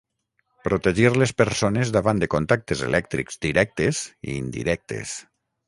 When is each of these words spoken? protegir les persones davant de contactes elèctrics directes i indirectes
protegir 0.67 1.11
les 1.23 1.33
persones 1.41 1.91
davant 1.97 2.23
de 2.25 2.31
contactes 2.35 2.83
elèctrics 2.89 3.39
directes 3.47 4.03
i 4.09 4.35
indirectes 4.41 5.17